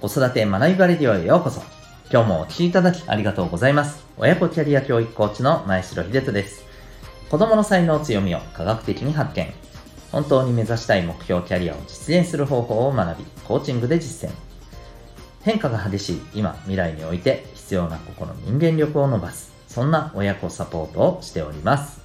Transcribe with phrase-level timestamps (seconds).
[0.00, 1.60] 子育て学びバレディオへようこそ。
[2.08, 4.06] 今日もお聴きいただきありがとうございます。
[4.16, 6.62] 親子キャリア教育コーチの前城秀人です。
[7.28, 9.52] 子供の才能強みを科学的に発見。
[10.12, 14.32] 本当に目指したい目標キャリアを実現する方法を学び、コーチングで実践。
[15.42, 19.52] 変化が激しい今、未来において必要な個々の人間力を伸ばす。
[19.66, 22.00] そんな親子サポートをしております。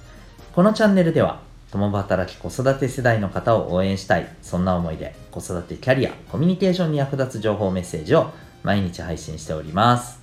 [0.52, 1.42] このチャンネルでは
[1.74, 8.30] 共働き子育て世代の方を応援したい、そんな思いで子育てキャリア、コミュニケーションに役立つ情報メッセージを
[8.62, 10.20] 毎日配信しております。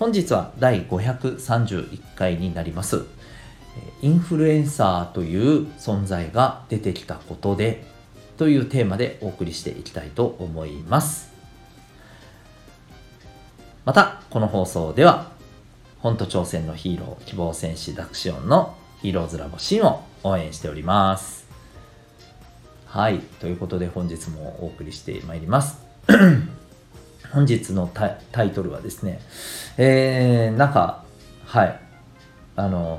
[0.00, 3.04] 本日は第531回になります。
[4.02, 7.84] インフルエンサーという存在が出てきたことで
[8.36, 11.30] というテーマでお送りしていきたいと思います。
[13.84, 15.30] また、この放送では、
[16.00, 18.74] 本と挑戦のヒーロー、希望戦士ダクシオンの
[19.06, 21.46] ヒーローズラボシーンを応援しております。
[22.86, 23.20] はい。
[23.20, 25.78] ということで本日もお送りしてまいります。
[27.30, 29.20] 本日のタイトルはですね、
[29.78, 31.04] えー、なんか、
[31.44, 31.80] はい。
[32.56, 32.98] あの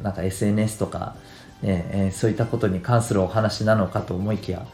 [0.00, 1.14] ー、なんか SNS とか、
[1.62, 4.66] ねえー、そういったことに関するお話なのかと思いきや、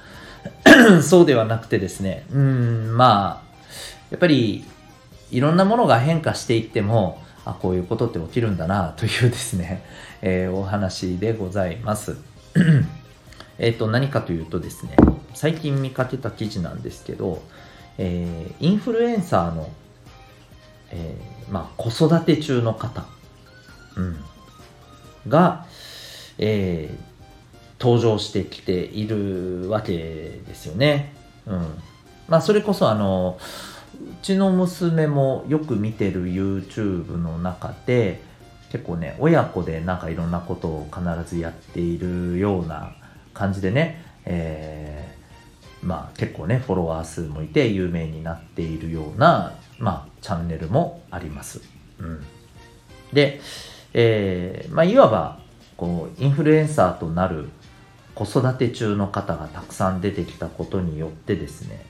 [1.05, 3.65] そうではなくてですね、うん、まあ、
[4.11, 4.65] やっぱり、
[5.31, 9.83] いろんなものが変化していっても、あこういうことって起きるんだなというですね、
[10.21, 12.17] えー、お話でございます。
[13.59, 14.95] えっと、何かというとですね、
[15.33, 17.43] 最近見かけた記事なんですけど、
[17.97, 19.71] えー、インフルエンサーの、
[20.91, 23.07] えー、まあ、子育て中の方、
[23.97, 24.17] うん、
[25.27, 25.65] が、
[26.37, 29.95] えー、登場してきているわけ
[30.47, 31.15] ですよね。
[31.47, 31.67] うん。
[32.29, 33.39] まあ、それこそあの、
[34.01, 38.21] うちの娘もよく見てる YouTube の中で
[38.71, 41.03] 結構ね親子でなんかいろんなことを必
[41.35, 42.93] ずやっているような
[43.35, 51.61] 感じでね、えー、まあ結構ねフォロワー数もいて有名になっているような、まあ、チャンネルもあります。
[51.99, 52.25] うん、
[53.13, 53.41] で、
[53.95, 55.41] えー、まあ、いわば
[55.77, 57.49] こうインフルエンサーとなる
[58.15, 61.85] 子育て中の方がたくさん出てきたことによってですね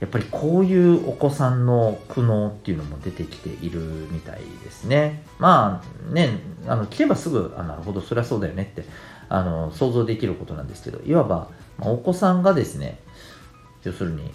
[0.00, 5.24] やっぱりこういうお子さんの苦悩っていうのも出てきているみたいですね。
[5.38, 6.38] まあね、
[6.68, 8.84] あの聞けばすぐ、あ、なるほど、そりゃそうだよねって
[9.28, 11.48] あの想像できることなんですけど、いわば、
[11.78, 13.00] まあ、お子さんがですね、
[13.82, 14.30] 要するに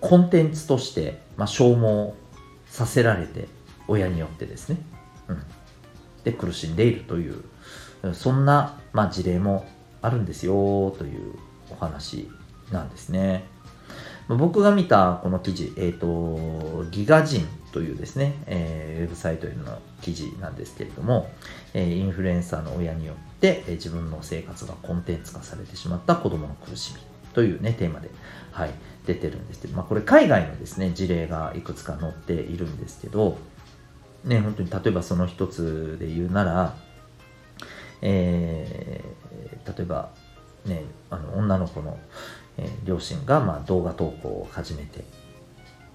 [0.00, 2.12] コンテンツとして、まあ、消耗
[2.66, 3.48] させられて、
[3.86, 4.78] 親によってですね、
[5.28, 5.42] うん、
[6.24, 7.44] で苦しんでいるという、
[8.14, 9.64] そんな、まあ、事例も
[10.00, 11.34] あるんですよという
[11.70, 12.28] お話
[12.72, 13.44] なんですね。
[14.28, 21.30] 僕が見たこの記事、えっ、ー、と、ギガ人というですね、えー、ウェブサイトへの記事なんですけれども、
[21.74, 27.00] えー、インフルエンサーの親によって、えー、自分の生活がコンテンツ化されてしまった子供の苦しみ
[27.34, 28.10] というね、テーマで、
[28.52, 28.70] はい、
[29.06, 33.38] 出てるんですけど、まあ、これ海外のですね、事例がいくつか載っているんですけど、
[34.24, 36.76] ね、本当に例えばその一つで言うなら、
[38.02, 40.10] えー、例えば、
[40.66, 41.98] ね、あの女の子の、
[42.58, 45.04] えー、両親がまあ動画投稿を始めて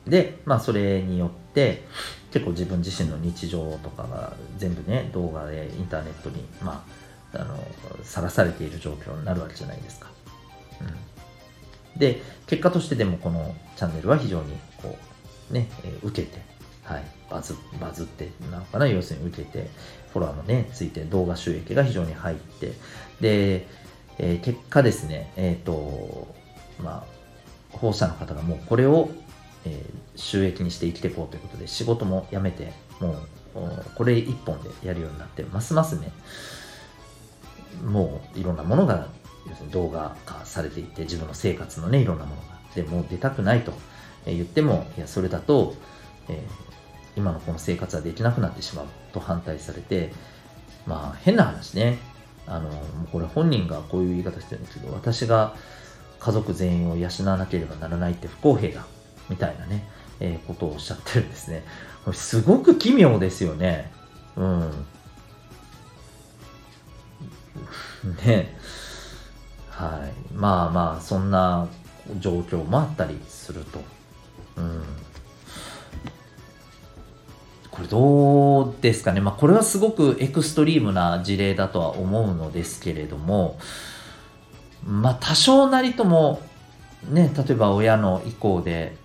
[0.07, 1.83] で、まあ、それによって
[2.31, 6.83] 結構自分自身の日常とかが全部ね動画でインターネットにま
[7.33, 7.57] ああの
[8.03, 10.09] さらされている状況になるわけじゃないですか。
[10.79, 14.97] うん、で結果としてでもこのチャンネルは非常にこ
[15.51, 16.41] うね、えー、受けて、
[16.83, 19.69] はい、バズバズってなのかな要するに受けて
[20.13, 22.67] フォロワーもねついて動画収益が非常に入って
[23.19, 23.67] で、
[24.19, 26.36] えー、結果ですねえっ、ー、と
[26.79, 27.03] ま
[27.71, 29.09] あ、保護者の方がもうこれを、
[29.65, 33.15] えー、収益にして生きていこうということで仕事も辞めてもう
[33.95, 36.11] これ一本でやるようになってますますね。
[37.83, 39.07] もういろんなものが
[39.47, 43.73] 要するに動画化されていて自分の生活のねいろんなものがでもう出たくないと
[44.25, 45.75] 言ってもいやそれだと、
[46.27, 46.37] えー、
[47.15, 50.11] 今のこの生活はできなくなってしまうと反対されて
[50.85, 51.97] まあ変な話ね。
[52.49, 52.69] あの
[53.11, 55.53] これ本人がこういう言い方してるんですけど私が
[56.19, 58.85] 家族全員を養わなければならないって不公平だ、
[59.29, 59.87] みたいなね、
[60.19, 61.63] えー、ことをおっしゃってるんですね。
[62.13, 63.91] すごく奇妙ですよね。
[64.35, 64.71] うん。
[68.25, 68.57] ね。
[69.69, 70.33] はい。
[70.33, 71.67] まあまあ、そんな
[72.19, 73.81] 状況もあったりすると。
[74.57, 74.83] うん。
[77.69, 79.21] これどうですかね。
[79.21, 83.59] まあ、これはすごくエクストリームな事例だとは思うのですけれども、
[84.87, 86.41] まあ多少なりとも
[87.09, 88.95] ね例えば親の意向で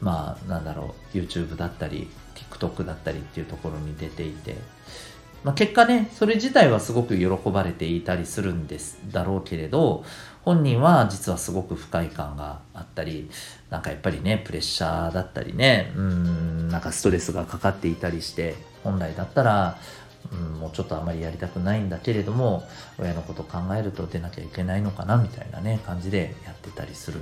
[0.00, 4.56] まあなんだろう YouTube だったり TikTok だったりっていうところに出ていて
[5.46, 10.04] まあ、結果ね、それ自体はすごく喜ばれていたりするんですだろうけれど、
[10.44, 13.30] 本人は実はすごく不快感があったり、
[13.70, 19.78] なんかやっぱりね、プレッシャーだったりね、うん、なんかストレスがかかっていたりして、本来だったら、
[20.32, 22.66] うん、もうちょっとあまりやりたくないんだけれども、
[22.98, 27.20] 親のこと考えると出なきゃいけないのかな、みたいなね、感じでやってたりする。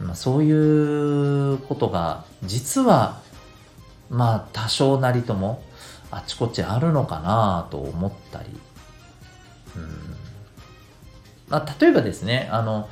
[0.00, 3.20] まあ、そういうことが、実は、
[4.08, 5.62] まあ、多少なりとも、
[6.10, 8.46] あちこちあるのかなと思ったり、
[9.76, 10.20] うん
[11.50, 12.88] まあ、例えばですね、あの、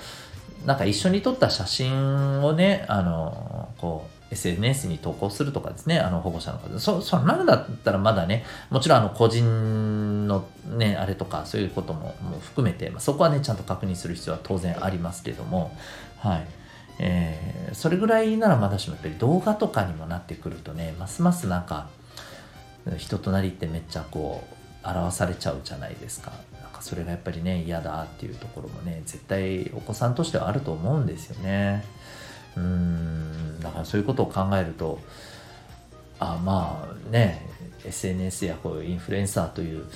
[0.66, 6.78] なんか一緒に撮った写真をね、あの、こう、SNS に投稿するとかですね、あの保護者の方。
[6.78, 10.46] そ、そんなのだったらまだね、もちろんあの個人の
[10.76, 15.76] ね、あれとかそういうこともも含めて、まあ、そこはね、ちゃんと確認する必要は当然ありますけども、
[16.18, 16.46] はい。
[17.00, 21.88] えー、それぐらいならまだしもやっぱり動画とかにもなってくるとね、ますますなんか、
[22.96, 24.44] 人となりってめっちゃこ
[24.84, 26.32] う、表されちゃうじゃないですか。
[26.60, 31.84] なんかそれがやっぱりね、嫌だっていうところもね、絶対お子さんとしてはあると思うんですよね。
[32.56, 34.98] うん、だからそういうことを考えると、
[36.18, 37.46] あまあね、
[37.84, 39.86] SNS やこういうインフルエンサーという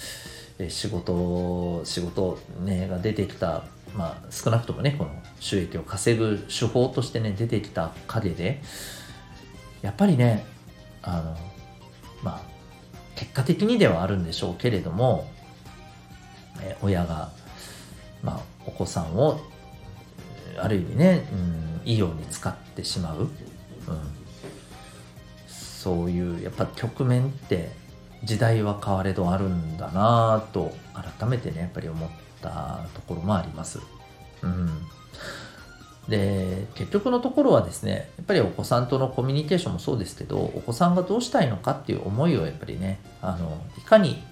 [0.71, 3.65] 仕事、仕事ね、が出てきた、
[3.95, 5.11] まあ少なくともね、この
[5.41, 8.63] 収益を稼ぐ手法としてね、出てきた陰で、
[9.83, 10.47] やっぱりね、
[11.03, 11.37] あの、
[12.23, 12.41] まあ、
[13.17, 15.29] 結果的にではあるんでしょうけれども、
[16.61, 17.31] え親が、
[18.23, 19.41] まあ、お子さんを
[20.59, 23.29] ある意味ね、うん、いいように使ってしまう、
[25.47, 27.71] そういうやっぱ局面って
[28.25, 30.73] 時代は変われどあるんだなぁと
[31.19, 32.09] 改めてねやっぱり思っ
[32.41, 33.81] たところもあります。
[34.43, 34.69] うん、
[36.09, 44.23] で結局のところはですねやっぱりお子さんとのコミュニケーションもそうですけどお子さんがどうしたいのかっていう思いをやっぱりねあのいかに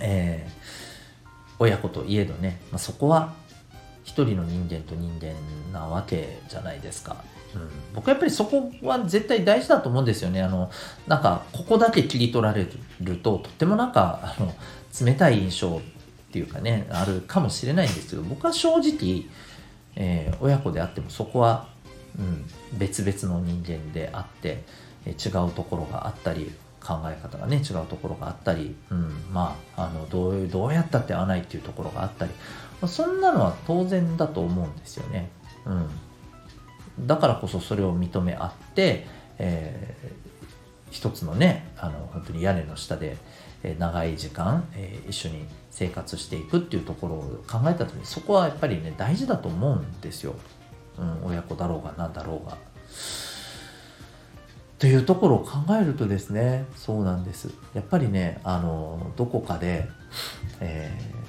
[0.00, 3.34] えー、親子といえどね、まあ、そこは
[4.02, 5.34] 一人の人間と人間
[5.72, 7.16] なわけじゃないですか。
[7.54, 10.42] うん、僕はやっぱりそこは絶対大事だと思うんですよね。
[10.42, 10.70] あの、
[11.06, 12.66] なんか、ここだけ切り取られ
[13.00, 14.52] ると、とってもなんか、あの、
[15.04, 15.80] 冷たい印象っ
[16.32, 19.26] ていうかね、あるかもしれないんですけど、僕は正直、
[19.96, 21.68] えー、親子であってもそこは、
[22.18, 22.44] うん、
[22.76, 24.64] 別々の人間であって、
[25.06, 26.52] えー、違うところがあったり、
[26.84, 32.32] 考え方がね、違うところがあったり、うん、まあ、あの、どう、どうやったって合わないっていうところがあったり、
[32.86, 35.30] そんなのは当然だと思うんですよね。
[35.64, 35.88] うん。
[37.00, 39.06] だからこそそれを認め合って、
[39.38, 43.16] えー、一つのね、あの、本当に屋根の下で、
[43.62, 50.34] え長い時間、えー、一緒に生活していくっていうところを考えた時に、そこはやっぱりね、大事だと思うんですよ。
[50.98, 52.56] うん、親子だろうが何だろうが。
[54.78, 57.50] というところを考えるとですね、そうなんです。
[57.72, 59.88] やっぱりね、あの、どこかで、
[60.60, 61.24] えー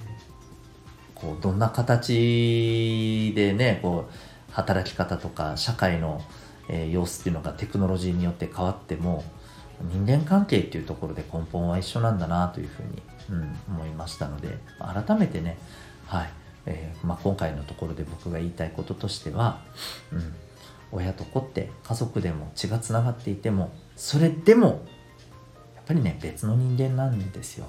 [1.16, 4.14] こうどんな形でねこう
[4.56, 6.22] 働き方とか社会の、
[6.70, 9.24] え、様子っていうのがテクノロジーによって変わっても
[9.92, 15.58] 人間関係っていうところで根本は一緒なんだなというふうに、うん、思いましたので改めてね、
[16.08, 16.30] はい
[16.66, 19.60] えー、まあ、今回のところで僕が言いたいこととしては、
[20.14, 20.34] うん、
[20.94, 24.68] 親と子って家族でも血がつながっていてもそれでも
[25.76, 27.68] やっぱりね別の人間なんですよ。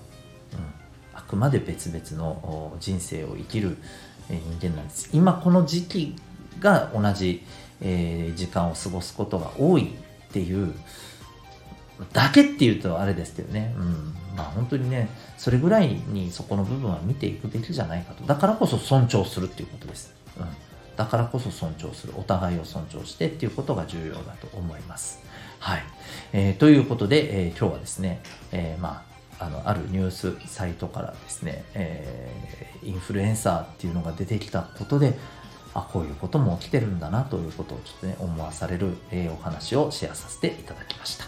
[0.52, 0.86] うん
[1.16, 3.78] あくまで別々の人生を生きる
[4.28, 5.08] 人間なんです。
[5.14, 6.16] 今この時期
[6.60, 7.44] が同じ、
[7.80, 10.72] え時間を過ごすことが多いっていう
[12.12, 15.08] だけっていうとあれですけどね、うん、まあ本当にね、
[15.38, 18.25] それぐらいにそこの部分は見ていくべきじゃないかと。
[18.25, 20.14] だからこそ尊重するっていうことです。
[20.38, 20.46] うん、
[20.96, 22.12] だからこそ尊重する。
[22.16, 25.20] お互いを尊重してっていうことが重要だと思います。
[25.58, 25.82] はい。
[26.32, 28.20] えー、ということで、えー、今日はですね、
[28.52, 29.02] えー、ま
[29.38, 35.18] あ、あのあるニュースサイトからですね、えー、インフルエンサーっていうのが出てきたことで
[35.76, 41.26] あこういうことも起きてるんだなということをちょっとね思わされる、えー、お話をシェアさせていただきました。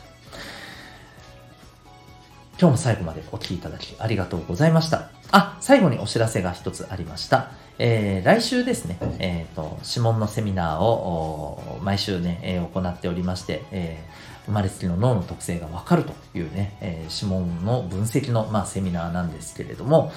[2.61, 5.11] 今日も最後までお聴きいただきありがとうございました。
[5.31, 7.50] あ最後にお知らせが一つありました。
[7.81, 20.11] えー、来週ですね、えっ、ー、と、指紋のセミナーを毎週ね、えー、行っておりまして、えー、生まれつきの脳の特性がわかるというね、えー、指紋の分析の、まあ、セミナーなんですけれども、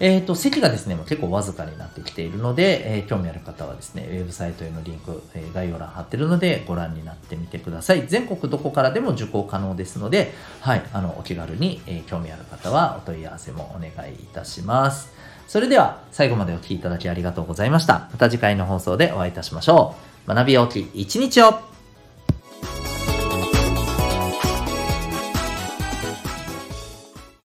[0.00, 8.06] えっ、ー、と、席がですね、もう結構わずかになってきているので、えー、興味ある方はですね、ウェブサイトへのリンク、えー、概要欄貼ってるので、ご覧になってみてください。
[8.06, 15.12] 全国どこからでも受講可能ですので、はい、あの、お気軽に、えー、興味ある方はお問い合わせもお願いいたします。
[15.46, 18.08] それでは最後までお聴きいただきありがとうございました。
[18.10, 19.94] また次回の放送でお会いいたしましょ
[20.26, 20.34] う。
[20.34, 21.71] 学び大きい一日を